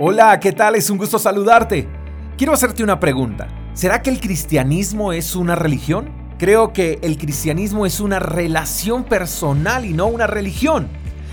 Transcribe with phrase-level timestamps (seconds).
[0.00, 0.76] Hola, ¿qué tal?
[0.76, 1.88] Es un gusto saludarte.
[2.36, 3.48] Quiero hacerte una pregunta.
[3.74, 6.12] ¿Será que el cristianismo es una religión?
[6.38, 10.86] Creo que el cristianismo es una relación personal y no una religión.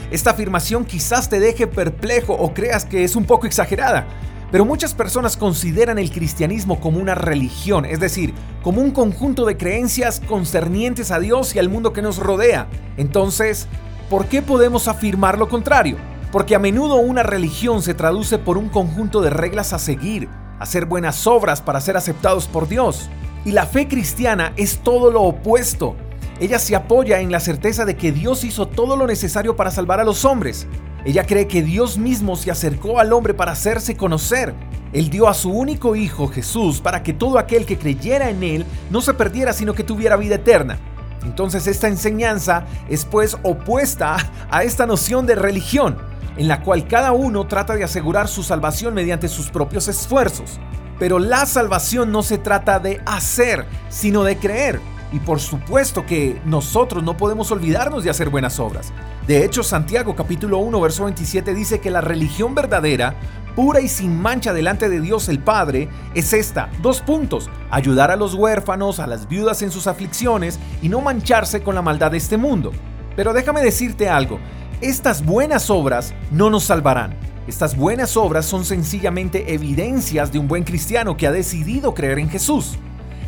[0.09, 4.07] Esta afirmación quizás te deje perplejo o creas que es un poco exagerada,
[4.51, 9.57] pero muchas personas consideran el cristianismo como una religión, es decir, como un conjunto de
[9.57, 12.67] creencias concernientes a Dios y al mundo que nos rodea.
[12.97, 13.67] Entonces,
[14.09, 16.14] ¿por qué podemos afirmar lo contrario?
[16.31, 20.29] Porque a menudo una religión se traduce por un conjunto de reglas a seguir,
[20.59, 23.09] hacer buenas obras para ser aceptados por Dios.
[23.45, 25.95] Y la fe cristiana es todo lo opuesto.
[26.39, 29.99] Ella se apoya en la certeza de que Dios hizo todo lo necesario para salvar
[29.99, 30.67] a los hombres.
[31.05, 34.53] Ella cree que Dios mismo se acercó al hombre para hacerse conocer.
[34.91, 38.65] Él dio a su único Hijo Jesús para que todo aquel que creyera en Él
[38.89, 40.79] no se perdiera sino que tuviera vida eterna.
[41.23, 44.17] Entonces esta enseñanza es pues opuesta
[44.49, 45.97] a esta noción de religión
[46.37, 50.59] en la cual cada uno trata de asegurar su salvación mediante sus propios esfuerzos.
[50.99, 54.79] Pero la salvación no se trata de hacer, sino de creer.
[55.11, 58.91] Y por supuesto que nosotros no podemos olvidarnos de hacer buenas obras.
[59.27, 63.15] De hecho, Santiago capítulo 1, verso 27 dice que la religión verdadera,
[63.55, 66.69] pura y sin mancha delante de Dios el Padre, es esta.
[66.81, 67.49] Dos puntos.
[67.71, 71.81] Ayudar a los huérfanos, a las viudas en sus aflicciones y no mancharse con la
[71.81, 72.71] maldad de este mundo.
[73.15, 74.39] Pero déjame decirte algo,
[74.81, 77.15] estas buenas obras no nos salvarán.
[77.47, 82.29] Estas buenas obras son sencillamente evidencias de un buen cristiano que ha decidido creer en
[82.29, 82.77] Jesús.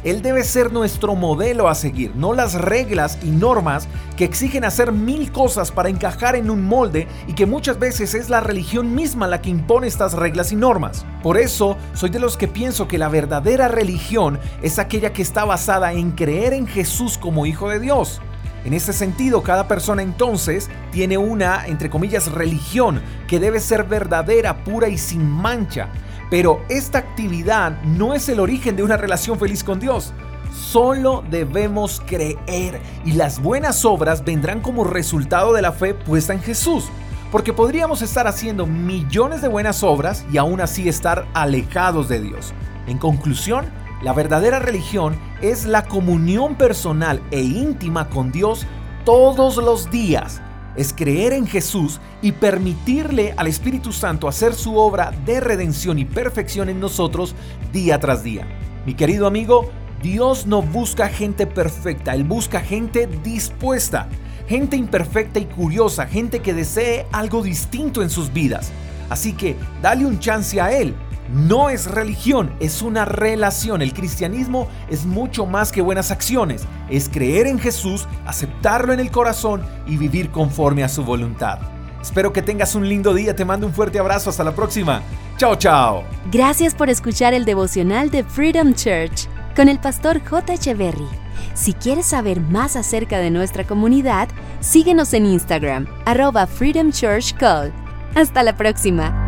[0.03, 4.91] Él debe ser nuestro modelo a seguir, no las reglas y normas que exigen hacer
[4.91, 9.27] mil cosas para encajar en un molde y que muchas veces es la religión misma
[9.27, 11.05] la que impone estas reglas y normas.
[11.23, 15.45] Por eso, soy de los que pienso que la verdadera religión es aquella que está
[15.45, 18.21] basada en creer en Jesús como Hijo de Dios.
[18.65, 24.63] En ese sentido, cada persona entonces tiene una, entre comillas, religión que debe ser verdadera,
[24.63, 25.89] pura y sin mancha.
[26.29, 30.13] Pero esta actividad no es el origen de una relación feliz con Dios.
[30.53, 36.41] Solo debemos creer y las buenas obras vendrán como resultado de la fe puesta en
[36.41, 36.85] Jesús.
[37.31, 42.53] Porque podríamos estar haciendo millones de buenas obras y aún así estar alejados de Dios.
[42.87, 43.65] En conclusión,
[44.01, 48.65] la verdadera religión es la comunión personal e íntima con Dios
[49.05, 50.41] todos los días.
[50.75, 56.05] Es creer en Jesús y permitirle al Espíritu Santo hacer su obra de redención y
[56.05, 57.33] perfección en nosotros
[57.73, 58.47] día tras día.
[58.85, 59.71] Mi querido amigo,
[60.03, 64.07] Dios no busca gente perfecta, Él busca gente dispuesta,
[64.47, 68.71] gente imperfecta y curiosa, gente que desee algo distinto en sus vidas.
[69.09, 70.93] Así que dale un chance a Él
[71.33, 73.81] no es religión, es una relación.
[73.81, 76.65] El cristianismo es mucho más que buenas acciones.
[76.89, 81.59] Es creer en Jesús, aceptarlo en el corazón y vivir conforme a su voluntad.
[82.01, 83.35] Espero que tengas un lindo día.
[83.35, 84.29] Te mando un fuerte abrazo.
[84.29, 85.01] Hasta la próxima.
[85.37, 86.03] Chao, chao.
[86.31, 90.53] Gracias por escuchar el devocional de Freedom Church con el pastor J.
[90.53, 91.07] Echeverry.
[91.53, 94.29] Si quieres saber más acerca de nuestra comunidad,
[94.59, 97.73] síguenos en Instagram, arroba Freedom Church Call.
[98.15, 99.26] Hasta la próxima.